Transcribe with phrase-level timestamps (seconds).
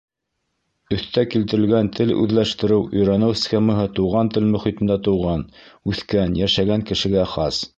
[0.95, 5.45] Өҫтә килтерелгән тел үҙләштереү, өйрәнеү схемаһы туған тел мөхитендә тыуған,
[5.93, 7.63] үҫкән, йәшәгән кешегә хас.